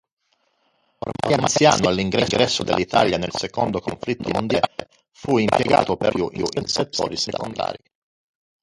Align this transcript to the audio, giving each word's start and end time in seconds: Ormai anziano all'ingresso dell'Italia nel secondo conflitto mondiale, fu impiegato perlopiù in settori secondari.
Ormai 0.97 1.39
anziano 1.41 1.87
all'ingresso 1.87 2.63
dell'Italia 2.63 3.19
nel 3.19 3.29
secondo 3.33 3.79
conflitto 3.79 4.29
mondiale, 4.31 4.89
fu 5.11 5.37
impiegato 5.37 5.95
perlopiù 5.95 6.47
in 6.57 6.65
settori 6.65 7.15
secondari. 7.17 7.77